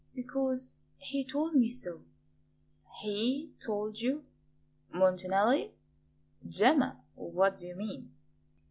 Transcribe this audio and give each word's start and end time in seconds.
"Because 0.15 0.73
he 0.97 1.23
told 1.23 1.53
me 1.53 1.69
so." 1.69 2.01
"HE 3.03 3.51
told 3.63 3.99
you? 4.01 4.25
Montanelli? 4.91 5.75
Gemma, 6.49 6.99
what 7.13 7.57
do 7.57 7.67
you 7.67 7.75
mean?" 7.75 8.11